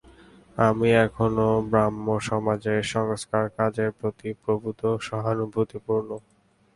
আমি 0.57 0.89
এখনও 1.05 1.49
ব্রাহ্মসমাজের 1.69 2.79
সংস্কারকার্যের 2.93 3.91
প্রতি 3.99 4.29
প্রভূত 4.43 4.81
সহানুভূতিপূর্ণ। 5.07 6.09